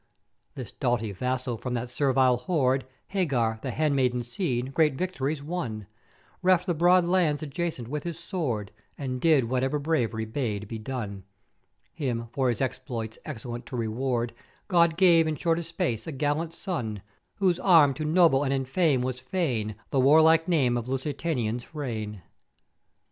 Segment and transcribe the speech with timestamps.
[0.55, 5.85] "This doughty Vassal from that servile horde, Hagar, the handmaid's seed, great vict'ories won;
[6.41, 11.23] reft the broad lands adjacent with his sword and did whatever Brav'ery bade be done;
[11.93, 14.33] Him, for his exploits excellent to reward,
[14.67, 17.03] God gave in shortest space a gallant son,
[17.35, 22.23] whose arm to 'noble and enfame was fain the warlike name of Lusitania's reign.